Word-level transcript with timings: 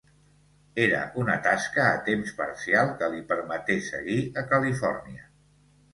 Era 0.85 1.01
una 1.23 1.35
tasca 1.47 1.83
a 1.89 2.01
temps 2.09 2.33
parcial 2.41 2.91
que 3.03 3.11
li 3.17 3.23
permeté 3.33 3.77
seguir 3.93 4.19
a 4.45 4.45
Califòrnia. 4.55 5.31